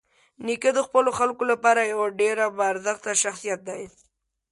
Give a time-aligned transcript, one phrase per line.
[0.45, 3.83] نیکه د خپلو خلکو لپاره یوه ډېره باارزښته شخصيت دی.